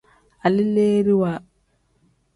Aleleeriwa. 0.45 1.33